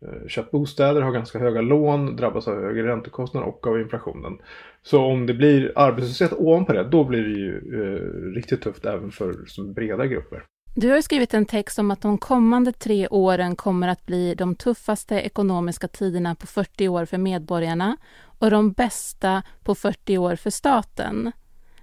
eh, 0.02 0.28
köpt 0.28 0.52
bostäder, 0.52 1.02
har 1.02 1.12
ganska 1.12 1.40
höga 1.40 1.62
lån, 1.62 2.16
drabbas 2.16 2.48
av 2.48 2.62
högre 2.62 2.88
räntekostnader 2.88 3.48
och 3.48 3.68
av 3.68 3.82
inflationen. 3.82 4.38
Så 4.84 5.02
om 5.02 5.26
det 5.26 5.34
blir 5.34 5.72
arbetslöshet 5.76 6.34
ovanpå 6.34 6.74
det, 6.74 6.84
då 6.84 7.04
blir 7.04 7.24
det 7.24 7.40
ju 7.40 7.56
eh, 7.82 8.36
riktigt 8.36 8.62
tufft 8.62 8.86
även 8.86 9.12
för 9.12 9.34
som 9.48 9.74
breda 9.74 10.06
grupper. 10.06 10.44
Du 10.76 10.90
har 10.90 11.02
skrivit 11.02 11.34
en 11.34 11.46
text 11.46 11.80
om 11.80 11.92
att 11.92 12.02
de 12.02 12.18
kommande 12.18 12.72
tre 12.72 13.08
åren 13.08 13.56
kommer 13.56 13.88
att 13.88 14.06
bli 14.06 14.36
de 14.36 14.56
tuffaste 14.56 15.16
ekonomiska 15.16 15.88
tiderna 15.88 16.36
på 16.36 16.48
40 16.48 16.88
år 16.88 17.06
för 17.06 17.18
medborgarna 17.18 17.98
och 18.40 18.52
de 18.52 18.72
bästa 18.72 19.44
på 19.64 19.76
40 19.76 20.18
år 20.18 20.36
för 20.36 20.50
staten. 20.50 21.32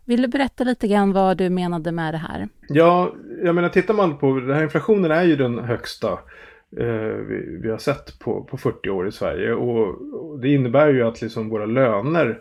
Vill 0.04 0.22
du 0.22 0.28
berätta 0.28 0.64
lite 0.64 0.88
grann 0.88 1.12
vad 1.12 1.36
du 1.36 1.50
menade 1.50 1.92
med 1.92 2.14
det 2.14 2.18
här? 2.18 2.48
Ja, 2.68 3.14
jag 3.44 3.54
menar 3.54 3.68
tittar 3.68 3.94
man 3.94 4.18
på 4.18 4.40
den 4.40 4.56
här 4.56 4.62
inflationen 4.62 5.10
är 5.10 5.24
ju 5.24 5.36
den 5.36 5.58
högsta 5.58 6.12
eh, 6.76 7.16
vi, 7.28 7.58
vi, 7.62 7.70
har 7.70 7.78
sett 7.78 8.18
på, 8.18 8.44
på 8.44 8.56
40 8.56 8.90
år 8.90 9.08
i 9.08 9.12
Sverige 9.12 9.52
och, 9.52 9.88
och 10.14 10.40
det 10.40 10.48
innebär 10.48 10.88
ju 10.88 11.02
att 11.02 11.22
liksom 11.22 11.48
våra 11.48 11.66
löner 11.66 12.38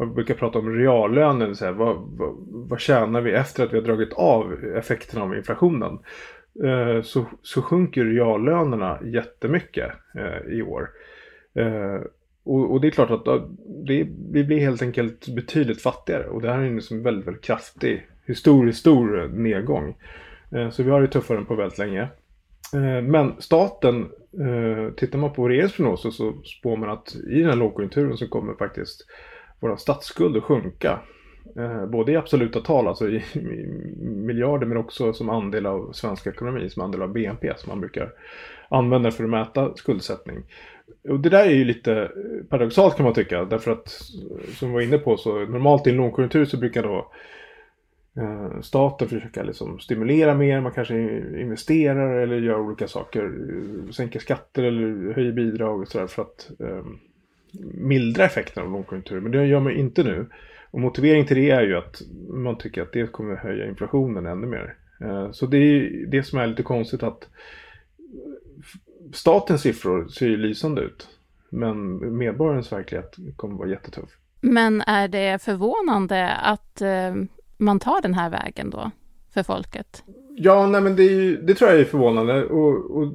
man 0.00 0.14
brukar 0.14 0.34
prata 0.34 0.58
om 0.58 0.76
reallönen, 0.76 1.56
så 1.56 1.64
här, 1.64 1.72
vad, 1.72 1.96
vad, 1.96 2.34
vad 2.48 2.80
tjänar 2.80 3.20
vi 3.20 3.32
efter 3.32 3.64
att 3.64 3.72
vi 3.72 3.76
har 3.76 3.84
dragit 3.84 4.12
av 4.12 4.64
effekterna 4.76 5.22
av 5.22 5.36
inflationen? 5.36 5.98
Eh, 6.64 7.02
så, 7.02 7.24
så 7.42 7.62
sjunker 7.62 8.04
reallönerna 8.04 8.98
jättemycket 9.02 9.92
eh, 10.14 10.52
i 10.52 10.62
år. 10.62 10.90
Eh, 11.54 12.00
och, 12.44 12.72
och, 12.72 12.80
det 12.80 12.88
är 12.88 12.90
klart 12.90 13.10
att 13.10 13.24
det, 13.86 14.06
vi 14.32 14.44
blir 14.44 14.58
helt 14.58 14.82
enkelt 14.82 15.28
betydligt 15.28 15.82
fattigare 15.82 16.26
och 16.26 16.42
det 16.42 16.50
här 16.50 16.58
är 16.58 16.66
en 16.66 16.76
liksom 16.76 17.02
väldigt, 17.02 17.26
väldigt 17.26 17.44
kraftig, 17.44 18.06
historiskt 18.26 18.78
stor 18.78 19.28
nedgång. 19.28 19.96
Eh, 20.52 20.70
så 20.70 20.82
vi 20.82 20.90
har 20.90 21.00
det 21.00 21.08
tuffare 21.08 21.38
än 21.38 21.46
på 21.46 21.54
väldigt 21.54 21.78
länge. 21.78 22.02
Eh, 22.74 23.02
men 23.02 23.34
staten, 23.38 24.10
eh, 24.40 24.94
tittar 24.94 25.18
man 25.18 25.32
på 25.32 25.48
regeringens 25.48 25.76
prognoser 25.76 26.10
så 26.10 26.32
spår 26.44 26.76
man 26.76 26.90
att 26.90 27.16
i 27.30 27.40
den 27.40 27.50
här 27.50 27.56
lågkonjunkturen 27.56 28.16
så 28.16 28.28
kommer 28.28 28.54
faktiskt 28.54 29.06
vår 29.60 29.76
statsskuld 29.76 30.36
att 30.36 30.44
sjunka. 30.44 31.00
Eh, 31.56 31.86
både 31.86 32.12
i 32.12 32.16
absoluta 32.16 32.60
tal, 32.60 32.88
alltså 32.88 33.08
i, 33.08 33.24
miljarder, 34.00 34.66
men 34.66 34.76
också 34.76 35.12
som 35.12 35.30
andel 35.30 35.66
av 35.66 35.92
svensk 35.92 36.26
ekonomi, 36.26 36.70
som 36.70 36.82
andel 36.82 37.02
av 37.02 37.12
BNP 37.12 37.52
som 37.56 37.68
man 37.68 37.80
brukar 37.80 38.12
använda 38.68 39.10
för 39.10 39.24
att 39.24 39.30
mäta 39.30 39.76
skuldsättning. 39.76 40.42
Och 41.08 41.20
det 41.20 41.28
där 41.28 41.46
är 41.46 41.54
ju 41.54 41.64
lite 41.64 42.10
paradoxalt 42.48 42.96
kan 42.96 43.04
man 43.04 43.14
tycka, 43.14 43.44
därför 43.44 43.70
att 43.70 43.88
som 44.58 44.68
vi 44.68 44.74
var 44.74 44.80
inne 44.80 44.98
på 44.98 45.16
så 45.16 45.38
normalt 45.38 45.86
i 45.86 45.90
en 45.90 45.96
lågkonjunktur 45.96 46.44
så 46.44 46.56
brukar 46.56 46.82
då 46.82 47.12
eh, 48.16 48.60
staten 48.60 49.08
försöka 49.08 49.42
liksom 49.42 49.78
stimulera 49.78 50.34
mer, 50.34 50.60
man 50.60 50.72
kanske 50.72 51.00
investerar 51.40 52.20
eller 52.20 52.36
gör 52.36 52.60
olika 52.60 52.88
saker, 52.88 53.32
sänker 53.92 54.20
skatter 54.20 54.62
eller 54.62 55.12
höjer 55.14 55.32
bidrag 55.32 55.80
och 55.80 55.88
sådär 55.88 56.06
för 56.06 56.22
att 56.22 56.50
eh, 56.60 56.84
mildra 57.74 58.24
effekten 58.24 58.62
av 58.62 58.72
lågkonjunktur. 58.72 59.20
Men 59.20 59.32
det 59.32 59.46
gör 59.46 59.60
man 59.60 59.76
inte 59.76 60.02
nu. 60.02 60.26
Och 60.70 60.80
motivering 60.80 61.26
till 61.26 61.36
det 61.36 61.50
är 61.50 61.62
ju 61.62 61.76
att 61.76 62.02
man 62.28 62.58
tycker 62.58 62.82
att 62.82 62.92
det 62.92 63.12
kommer 63.12 63.36
höja 63.36 63.68
inflationen 63.68 64.26
ännu 64.26 64.46
mer. 64.46 64.74
Eh, 65.00 65.30
så 65.32 65.46
det 65.46 65.56
är 65.56 66.06
det 66.06 66.22
som 66.22 66.38
är 66.38 66.46
lite 66.46 66.62
konstigt 66.62 67.02
att 67.02 67.28
statens 69.12 69.62
siffror 69.62 70.08
ser 70.08 70.26
ju 70.26 70.36
lysande 70.36 70.82
ut. 70.82 71.08
Men 71.50 71.98
medborgarens 72.18 72.72
verklighet 72.72 73.16
kommer 73.36 73.56
vara 73.56 73.68
jättetuff. 73.68 74.10
Men 74.40 74.80
är 74.80 75.08
det 75.08 75.42
förvånande 75.42 76.30
att 76.30 76.80
eh, 76.80 77.14
man 77.56 77.80
tar 77.80 78.02
den 78.02 78.14
här 78.14 78.30
vägen 78.30 78.70
då 78.70 78.90
för 79.34 79.42
folket? 79.42 80.04
Ja, 80.36 80.66
nej 80.66 80.80
men 80.80 80.96
det, 80.96 81.02
ju, 81.02 81.42
det 81.42 81.54
tror 81.54 81.70
jag 81.70 81.80
är 81.80 81.84
förvånande. 81.84 82.44
Och, 82.44 82.90
och 82.90 83.12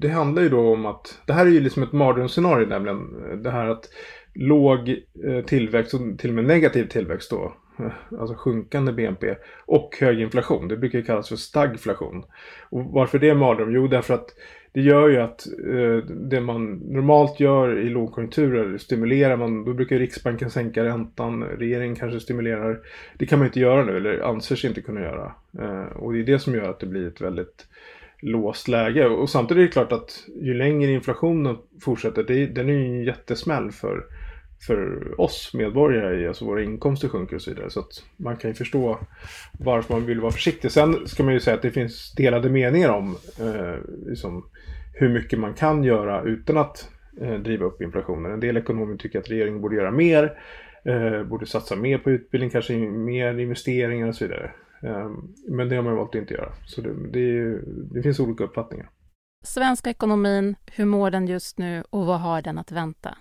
det 0.00 0.08
handlar 0.08 0.42
ju 0.42 0.48
då 0.48 0.72
om 0.72 0.86
att 0.86 1.20
det 1.26 1.32
här 1.32 1.46
är 1.46 1.50
ju 1.50 1.60
liksom 1.60 1.82
ett 1.82 1.92
mardrömsscenario 1.92 2.66
nämligen. 2.66 2.98
Det 3.42 3.50
här 3.50 3.66
att 3.66 3.88
låg 4.34 4.88
eh, 5.24 5.44
tillväxt 5.44 5.94
och 5.94 6.00
till 6.18 6.30
och 6.30 6.34
med 6.34 6.44
negativ 6.44 6.84
tillväxt 6.84 7.30
då. 7.30 7.52
Eh, 7.78 8.18
alltså 8.20 8.36
sjunkande 8.36 8.92
BNP 8.92 9.34
och 9.66 9.96
hög 10.00 10.20
inflation. 10.20 10.68
Det 10.68 10.76
brukar 10.76 11.02
kallas 11.02 11.28
för 11.28 11.36
stagflation. 11.36 12.24
Och 12.70 12.84
varför 12.84 13.18
det 13.18 13.28
är 13.28 13.34
mardröm? 13.34 13.74
Jo, 13.74 13.86
därför 13.86 14.14
att 14.14 14.28
det 14.72 14.80
gör 14.80 15.08
ju 15.08 15.16
att 15.16 15.46
eh, 15.46 15.96
det 16.08 16.40
man 16.40 16.72
normalt 16.72 17.40
gör 17.40 17.78
i 17.78 17.88
lågkonjunkturer 17.88 18.78
stimulerar 18.78 19.36
man. 19.36 19.64
Då 19.64 19.74
brukar 19.74 19.98
Riksbanken 19.98 20.50
sänka 20.50 20.84
räntan. 20.84 21.44
Regeringen 21.44 21.96
kanske 21.96 22.20
stimulerar. 22.20 22.80
Det 23.18 23.26
kan 23.26 23.38
man 23.38 23.46
inte 23.46 23.60
göra 23.60 23.84
nu 23.84 23.96
eller 23.96 24.20
anser 24.20 24.56
sig 24.56 24.68
inte 24.68 24.80
kunna 24.80 25.00
göra. 25.00 25.32
Eh, 25.58 25.96
och 25.96 26.12
det 26.12 26.18
är 26.18 26.24
det 26.24 26.38
som 26.38 26.54
gör 26.54 26.70
att 26.70 26.80
det 26.80 26.86
blir 26.86 27.08
ett 27.08 27.20
väldigt 27.20 27.66
låst 28.22 28.68
läge. 28.68 29.06
Och 29.06 29.30
samtidigt 29.30 29.60
är 29.60 29.66
det 29.66 29.72
klart 29.72 29.92
att 29.92 30.24
ju 30.42 30.54
längre 30.54 30.90
inflationen 30.90 31.56
fortsätter, 31.80 32.22
det, 32.22 32.46
den 32.46 32.68
är 32.68 32.72
ju 32.72 32.84
en 32.84 33.04
jättesmäll 33.04 33.70
för, 33.72 34.04
för 34.66 35.20
oss 35.20 35.50
medborgare. 35.54 36.28
Alltså 36.28 36.44
våra 36.44 36.62
inkomster 36.62 37.08
sjunker 37.08 37.36
och 37.36 37.42
så 37.42 37.50
vidare. 37.50 37.70
Så 37.70 37.80
att 37.80 38.04
man 38.16 38.36
kan 38.36 38.50
ju 38.50 38.54
förstå 38.54 38.98
varför 39.58 39.94
man 39.94 40.06
vill 40.06 40.20
vara 40.20 40.32
försiktig. 40.32 40.72
Sen 40.72 41.08
ska 41.08 41.22
man 41.22 41.34
ju 41.34 41.40
säga 41.40 41.56
att 41.56 41.62
det 41.62 41.70
finns 41.70 42.12
delade 42.12 42.50
meningar 42.50 42.90
om 42.90 43.16
eh, 43.40 43.74
liksom, 44.06 44.44
hur 44.94 45.08
mycket 45.08 45.38
man 45.38 45.54
kan 45.54 45.84
göra 45.84 46.22
utan 46.22 46.56
att 46.56 46.90
eh, 47.20 47.34
driva 47.34 47.66
upp 47.66 47.82
inflationen. 47.82 48.32
En 48.32 48.40
del 48.40 48.56
ekonomer 48.56 48.96
tycker 48.96 49.18
att 49.18 49.30
regeringen 49.30 49.60
borde 49.60 49.76
göra 49.76 49.90
mer. 49.90 50.38
Eh, 50.84 51.22
borde 51.22 51.46
satsa 51.46 51.76
mer 51.76 51.98
på 51.98 52.10
utbildning, 52.10 52.50
kanske 52.50 52.72
mer 52.76 53.38
investeringar 53.38 54.08
och 54.08 54.14
så 54.14 54.24
vidare. 54.24 54.50
Ehm, 54.86 55.34
men 55.48 55.68
det 55.68 55.76
har 55.76 55.82
man 55.82 55.96
valt 55.96 56.08
att 56.08 56.20
inte 56.20 56.34
göra. 56.34 56.52
Så 56.66 56.80
det, 56.80 56.94
det, 57.12 57.58
det 57.94 58.02
finns 58.02 58.20
olika 58.20 58.44
uppfattningar. 58.44 58.90
Svenska 59.44 59.90
ekonomin, 59.90 60.56
hur 60.66 60.84
mår 60.84 61.10
den 61.10 61.26
just 61.26 61.58
nu 61.58 61.84
och 61.90 62.06
vad 62.06 62.20
har 62.20 62.42
den 62.42 62.58
att 62.58 62.72
vänta? 62.72 63.18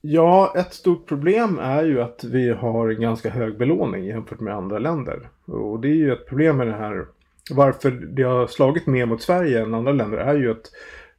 Ja, 0.00 0.52
ett 0.56 0.74
stort 0.74 1.08
problem 1.08 1.58
är 1.58 1.84
ju 1.84 2.02
att 2.02 2.24
vi 2.24 2.50
har 2.50 2.88
en 2.88 3.00
ganska 3.00 3.30
hög 3.30 3.58
belåning 3.58 4.04
jämfört 4.04 4.40
med 4.40 4.54
andra 4.54 4.78
länder. 4.78 5.28
Och 5.46 5.80
det 5.80 5.88
är 5.88 5.94
ju 5.94 6.12
ett 6.12 6.26
problem 6.26 6.56
med 6.56 6.66
det 6.66 6.76
här. 6.76 7.06
Varför 7.50 7.90
det 7.90 8.22
har 8.22 8.46
slagit 8.46 8.86
mer 8.86 9.06
mot 9.06 9.22
Sverige 9.22 9.62
än 9.62 9.74
andra 9.74 9.92
länder 9.92 10.18
är 10.18 10.34
ju 10.34 10.50
att 10.50 10.70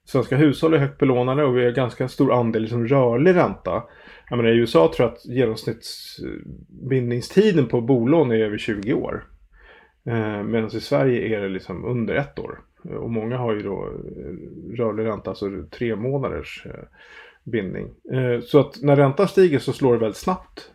svenska 0.05 0.37
hushåll 0.37 0.73
är 0.73 0.77
högt 0.77 0.97
belånade 0.97 1.43
och 1.43 1.57
vi 1.57 1.65
har 1.65 1.71
ganska 1.71 2.07
stor 2.07 2.33
andel 2.33 2.61
liksom 2.61 2.87
rörlig 2.87 3.35
ränta. 3.35 3.83
Jag 4.29 4.37
menar, 4.37 4.49
I 4.49 4.57
USA 4.57 4.91
tror 4.95 5.07
jag 5.07 5.15
att 5.15 5.25
genomsnittsbindningstiden 5.25 7.67
på 7.67 7.81
bolån 7.81 8.31
är 8.31 8.39
över 8.39 8.57
20 8.57 8.93
år. 8.93 9.23
Eh, 10.07 10.43
medan 10.43 10.69
i 10.75 10.79
Sverige 10.79 11.37
är 11.37 11.41
det 11.41 11.49
liksom 11.49 11.85
under 11.85 12.15
ett 12.15 12.39
år. 12.39 12.59
Eh, 12.89 12.95
och 12.95 13.09
många 13.09 13.37
har 13.37 13.53
ju 13.53 13.61
då 13.61 13.85
eh, 13.85 14.77
rörlig 14.77 15.05
ränta, 15.05 15.29
alltså 15.29 15.49
tre 15.71 15.95
månaders 15.95 16.67
bindning. 17.43 17.87
Så 18.43 18.59
att 18.59 18.81
när 18.81 18.95
räntan 18.95 19.27
stiger 19.27 19.59
så 19.59 19.73
slår 19.73 19.93
det 19.93 19.99
väldigt 19.99 20.17
snabbt 20.17 20.71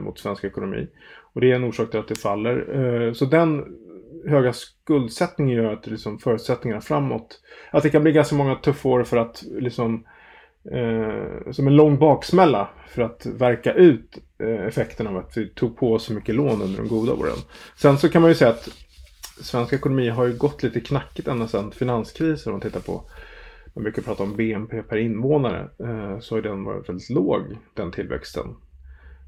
mot 0.00 0.18
svensk 0.18 0.44
ekonomi. 0.44 0.88
Och 1.32 1.40
det 1.40 1.50
är 1.50 1.54
en 1.54 1.64
orsak 1.64 1.90
till 1.90 2.00
att 2.00 2.08
det 2.08 2.18
faller. 2.18 3.12
Så 3.12 3.24
den 3.24 3.64
höga 4.26 4.52
skuldsättningen 4.52 5.56
gör 5.56 5.72
att 5.72 5.86
liksom 5.86 6.18
förutsättningarna 6.18 6.80
framåt, 6.80 7.40
att 7.70 7.82
det 7.82 7.90
kan 7.90 8.02
bli 8.02 8.12
ganska 8.12 8.36
många 8.36 8.54
tuffa 8.54 8.88
år 8.88 9.04
för 9.04 9.16
att 9.16 9.44
liksom 9.58 10.04
eh, 10.70 11.50
som 11.52 11.66
en 11.66 11.76
lång 11.76 11.98
baksmälla 11.98 12.68
för 12.88 13.02
att 13.02 13.26
verka 13.26 13.72
ut 13.72 14.18
Eh, 14.44 14.66
effekten 14.66 15.06
av 15.06 15.16
att 15.16 15.36
vi 15.36 15.48
tog 15.48 15.76
på 15.76 15.98
så 15.98 16.12
mycket 16.12 16.34
lån 16.34 16.62
under 16.62 16.76
de 16.76 16.88
goda 16.88 17.12
åren. 17.12 17.36
Sen 17.76 17.98
så 17.98 18.08
kan 18.08 18.22
man 18.22 18.30
ju 18.30 18.34
säga 18.34 18.50
att 18.50 18.68
svensk 19.42 19.72
ekonomi 19.72 20.08
har 20.08 20.26
ju 20.26 20.36
gått 20.36 20.62
lite 20.62 20.80
knackigt 20.80 21.28
ända 21.28 21.48
sedan 21.48 21.70
finanskrisen 21.70 22.52
om 22.52 22.58
man 22.58 22.60
tittar 22.60 22.80
på 22.80 23.04
man 23.74 23.82
brukar 23.82 24.02
prata 24.02 24.22
om 24.22 24.36
BNP 24.36 24.82
per 24.82 24.96
invånare 24.96 25.60
eh, 25.60 26.18
så 26.20 26.34
har 26.34 26.42
den 26.42 26.64
varit 26.64 26.88
väldigt 26.88 27.10
låg 27.10 27.42
den 27.74 27.92
tillväxten. 27.92 28.56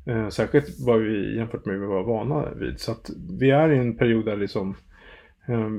Eh, 0.07 0.29
särskilt 0.29 0.87
vad 0.87 1.01
vi 1.01 1.37
jämfört 1.37 1.65
med 1.65 1.79
vad 1.79 1.89
vi 1.89 1.95
var 1.95 2.03
vana 2.03 2.51
vid. 2.55 2.81
Så 2.81 2.93
att 2.93 3.11
vi 3.39 3.51
är 3.51 3.73
i 3.73 3.79
en 3.79 3.97
period 3.97 4.25
där 4.25 4.37
liksom 4.37 4.77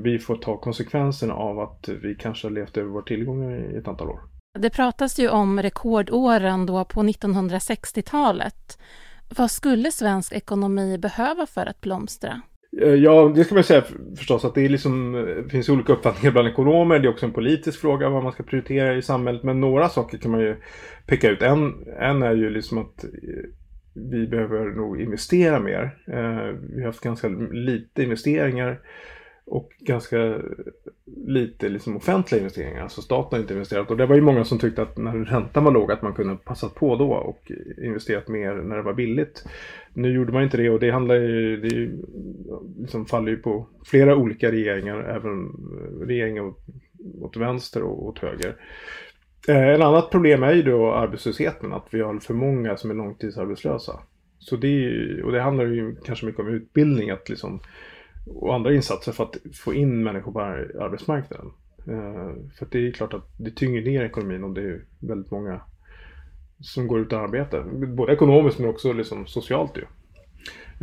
vi 0.04 0.20
får 0.20 0.36
ta 0.36 0.58
konsekvenserna 0.58 1.34
av 1.34 1.60
att 1.60 1.90
vi 1.90 2.16
kanske 2.16 2.48
har 2.48 2.52
levt 2.52 2.78
över 2.78 2.90
våra 2.90 3.04
tillgångar 3.04 3.74
i 3.74 3.78
ett 3.78 3.88
antal 3.88 4.10
år. 4.10 4.20
Det 4.60 4.70
pratas 4.70 5.20
ju 5.20 5.30
om 5.30 5.62
rekordåren 5.62 6.66
då 6.66 6.86
på 6.86 7.04
1960-talet. 7.04 8.78
Vad 9.30 9.52
skulle 9.52 9.92
svensk 9.92 10.34
ekonomi 10.34 10.98
behöva 10.98 11.46
för 11.46 11.66
att 11.66 11.82
blomstra? 11.82 12.42
Eh, 12.82 12.94
ja, 12.94 13.32
det 13.36 13.44
ska 13.44 13.56
man 13.56 13.64
säga 13.64 13.84
förstås 14.18 14.46
att 14.46 14.56
det, 14.56 14.66
är 14.66 14.70
liksom, 14.70 15.16
eh, 15.16 15.50
finns 15.50 15.70
olika 15.70 15.94
uppfattningar 15.94 16.32
bland 16.32 16.48
ekonomer. 16.48 17.00
Det 17.00 17.08
är 17.08 17.12
också 17.12 17.26
en 17.26 17.34
politisk 17.34 17.82
fråga 17.82 18.10
vad 18.10 18.24
man 18.24 18.32
ska 18.32 18.44
prioritera 18.44 18.96
i 18.96 19.02
samhället. 19.02 19.44
Men 19.44 19.62
några 19.62 19.90
saker 19.90 20.18
kan 20.18 20.32
man 20.32 20.40
ju 20.40 20.56
peka 21.06 21.30
ut. 21.30 21.42
En, 21.42 21.74
en 22.00 22.24
är 22.24 22.36
ju 22.36 22.50
liksom 22.50 22.78
att 22.78 23.04
eh, 23.04 23.10
vi 24.12 24.28
behöver 24.28 24.66
nog 24.66 25.02
investera 25.02 25.60
mer. 25.60 25.98
Vi 26.76 26.80
har 26.80 26.86
haft 26.86 27.02
ganska 27.02 27.28
lite 27.52 28.04
investeringar 28.04 28.80
och 29.48 29.70
ganska 29.80 30.38
lite 31.26 31.70
liksom 31.70 31.98
offentliga 31.98 32.42
investeringar. 32.42 32.82
Alltså 32.82 33.02
staten 33.02 33.38
har 33.38 33.42
inte 33.42 33.54
investerat. 33.54 33.92
Och 33.92 33.98
det 33.98 34.06
var 34.06 34.16
ju 34.16 34.22
många 34.22 34.44
som 34.44 34.60
tyckte 34.60 34.82
att 34.82 34.98
när 34.98 35.26
räntan 35.26 35.64
var 35.64 35.72
låg 35.72 35.92
att 35.92 36.02
man 36.02 36.14
kunde 36.14 36.36
passat 36.36 36.76
på 36.76 36.96
då 36.96 37.14
och 37.14 37.52
investerat 37.84 38.28
mer 38.28 38.54
när 38.54 38.76
det 38.76 38.82
var 38.82 38.94
billigt. 38.94 39.46
Nu 39.94 40.14
gjorde 40.14 40.34
man 40.34 40.44
inte 40.44 40.58
det 40.58 40.70
och 40.70 40.80
det 40.80 40.92
handlar 40.92 41.16
ju, 41.16 41.58
det 41.58 41.68
ju, 41.68 41.98
liksom 42.80 43.06
faller 43.06 43.32
ju 43.32 43.38
på 43.38 43.68
flera 43.86 44.16
olika 44.16 44.52
regeringar, 44.52 45.04
även 45.04 45.52
regeringar 46.08 46.54
åt, 47.22 47.38
vänster 47.38 47.84
och 47.84 48.06
åt 48.06 48.20
höger. 48.20 48.56
Eh, 49.48 49.70
Ett 49.70 49.82
annat 49.82 50.12
problem 50.12 50.44
är 50.44 50.54
ju 50.54 50.62
då 50.62 50.94
arbetslösheten, 50.94 51.74
att 51.74 51.88
vi 51.92 52.02
har 52.02 52.20
för 52.20 52.34
många 52.34 52.78
som 52.78 52.92
är 52.92 52.96
långtidsarbetslösa. 52.96 54.00
Så 54.40 54.56
det, 54.56 54.92
och 55.24 55.32
det 55.32 55.42
handlar 55.42 55.66
ju 55.66 55.96
kanske 56.06 56.26
mycket 56.26 56.42
om 56.42 56.48
utbildning 56.48 57.10
att 57.10 57.30
liksom, 57.30 57.60
och 58.30 58.56
andra 58.56 58.74
insatser 58.74 59.12
för 59.12 59.24
att 59.24 59.38
få 59.54 59.74
in 59.74 60.04
människor 60.04 60.32
på 60.32 60.42
arbetsmarknaden. 60.84 61.52
Eh, 61.88 62.34
för 62.60 62.68
det 62.72 62.88
är 62.88 62.92
klart 62.92 63.14
att 63.14 63.30
det 63.38 63.52
tynger 63.52 63.82
ner 63.82 64.04
ekonomin 64.04 64.44
om 64.44 64.54
det 64.54 64.62
är 64.62 64.82
väldigt 65.00 65.32
många 65.32 65.62
som 66.60 66.88
går 66.88 67.00
ut 67.00 67.14
arbete. 67.14 67.64
Både 67.88 68.14
ekonomiskt 68.14 68.60
men 68.60 68.70
också 68.70 68.94
liksom 68.94 69.28
socialt 69.28 69.78
ju. 69.78 69.86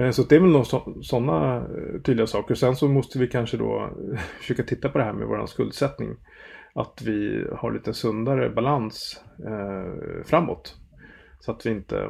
Eh, 0.04 0.10
så 0.10 0.22
det 0.22 0.36
är 0.36 0.40
väl 0.40 0.50
några 0.50 0.64
sådana 1.02 1.56
eh, 1.56 2.00
tydliga 2.04 2.26
saker. 2.26 2.54
Sen 2.54 2.76
så 2.76 2.88
måste 2.88 3.18
vi 3.18 3.28
kanske 3.28 3.56
då 3.56 3.90
försöka 4.38 4.62
titta 4.62 4.88
på 4.88 4.98
det 4.98 5.04
här 5.04 5.12
med 5.12 5.28
vår 5.28 5.46
skuldsättning 5.46 6.16
att 6.74 7.02
vi 7.04 7.46
har 7.52 7.72
lite 7.72 7.94
sundare 7.94 8.50
balans 8.50 9.24
framåt. 10.24 10.76
Så 11.40 11.52
att 11.52 11.66
vi 11.66 11.70
inte 11.70 12.08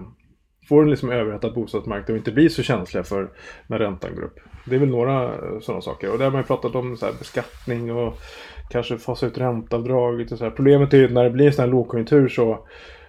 får 0.69 0.83
en 0.83 0.91
liksom 0.91 1.11
överhettad 1.11 1.51
bostadsmarknad 1.51 2.11
och 2.11 2.17
inte 2.17 2.33
blir 2.33 2.49
så 2.49 2.63
känsliga 2.63 3.05
för 3.05 3.31
när 3.67 3.79
räntan 3.79 4.15
går 4.15 4.23
upp. 4.23 4.41
Det 4.65 4.75
är 4.75 4.81
väl 4.81 4.89
några 4.89 5.25
eh, 5.25 5.61
sådana 5.61 5.83
saker. 5.83 6.13
Och 6.13 6.19
det 6.19 6.25
har 6.25 6.31
man 6.31 6.41
ju 6.41 6.47
pratat 6.47 6.75
om 6.75 6.97
så 6.97 7.07
beskattning 7.19 7.93
och 7.93 8.19
kanske 8.71 8.99
fasa 8.99 9.27
ut 9.27 9.39
ränteavdraget 9.39 10.33
och 10.33 10.39
så 10.39 10.45
här. 10.45 10.51
Problemet 10.51 10.95
är 10.95 10.99
ju 10.99 11.09
när 11.09 11.25
det 11.25 11.31
blir 11.31 11.47
en 11.47 11.53
sån 11.53 11.65
här 11.65 11.71
lågkonjunktur 11.71 12.29
så, 12.29 12.67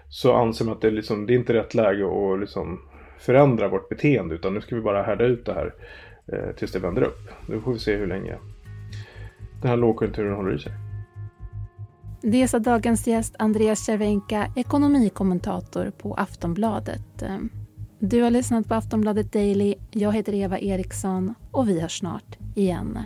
så 0.09 0.33
anser 0.33 0.65
man 0.65 0.73
att 0.73 0.81
det, 0.81 0.87
är 0.87 0.91
liksom, 0.91 1.25
det 1.25 1.33
är 1.33 1.37
inte 1.37 1.53
rätt 1.53 1.73
läge 1.73 2.05
att 2.05 2.39
liksom 2.39 2.81
förändra 3.19 3.67
vårt 3.67 3.89
beteende 3.89 4.35
utan 4.35 4.53
nu 4.53 4.61
ska 4.61 4.75
vi 4.75 4.81
bara 4.81 5.03
härda 5.03 5.25
ut 5.25 5.45
det 5.45 5.53
här 5.53 5.73
eh, 6.33 6.55
tills 6.55 6.71
det 6.71 6.79
vänder 6.79 7.01
upp. 7.01 7.19
Nu 7.47 7.61
får 7.61 7.73
vi 7.73 7.79
se 7.79 7.95
hur 7.95 8.07
länge 8.07 8.35
den 9.61 9.69
här 9.69 9.77
lågkonjunkturen 9.77 10.35
håller 10.35 10.55
i 10.55 10.59
sig. 10.59 10.71
Det 12.27 12.47
sa 12.47 12.59
dagens 12.59 13.07
gäst 13.07 13.35
Andreas 13.39 13.85
Cervenka, 13.85 14.51
ekonomikommentator 14.55 15.91
på 15.97 16.13
Aftonbladet. 16.13 17.23
Du 17.99 18.21
har 18.21 18.29
lyssnat 18.29 18.67
på 18.67 18.75
Aftonbladet 18.75 19.33
Daily. 19.33 19.75
Jag 19.91 20.13
heter 20.13 20.33
Eva 20.33 20.59
Eriksson 20.59 21.33
och 21.51 21.69
vi 21.69 21.81
hörs 21.81 21.99
snart 21.99 22.37
igen. 22.55 22.99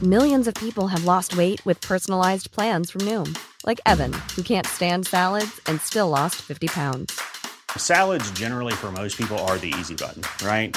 Millions 0.00 0.48
of 0.48 0.54
people 0.54 0.86
have 0.86 1.04
lost 1.04 1.36
weight 1.36 1.66
with 1.66 1.88
personalized 1.88 2.52
plans 2.52 2.92
from 2.92 3.04
Noom. 3.04 3.34
Like 3.66 3.82
Evan, 3.86 4.12
who 4.12 4.42
can't 4.42 4.66
stand 4.66 5.06
salads 5.06 5.60
and 5.68 5.80
still 5.80 6.08
lost 6.08 6.34
50 6.34 6.68
pounds. 6.68 7.12
Salads 7.76 8.40
generally 8.40 8.72
for 8.72 8.90
most 8.90 9.18
people 9.18 9.38
are 9.38 9.58
the 9.58 9.74
easy 9.80 9.94
button, 9.94 10.22
right? 10.48 10.76